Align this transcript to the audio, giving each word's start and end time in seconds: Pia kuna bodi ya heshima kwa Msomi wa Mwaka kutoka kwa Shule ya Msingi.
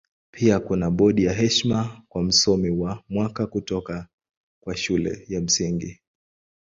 Pia 0.31 0.59
kuna 0.59 0.91
bodi 0.91 1.23
ya 1.23 1.33
heshima 1.33 2.01
kwa 2.09 2.23
Msomi 2.23 2.69
wa 2.69 3.03
Mwaka 3.09 3.47
kutoka 3.47 4.07
kwa 4.63 4.77
Shule 4.77 5.25
ya 5.27 5.41
Msingi. 5.41 6.01